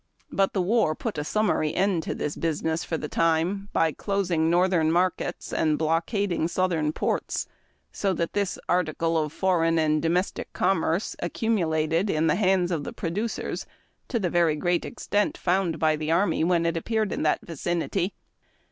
[0.31, 4.49] But the war put a summary end to this business for the time, by closing
[4.49, 7.45] north ern markets and blockading southern ports,
[7.91, 12.93] so that this article of foreion and domestic commerce accumulated in the hands of the
[12.93, 13.67] producers
[14.07, 18.15] to the very great extent found by the army when it a^jpeared in that vicinity.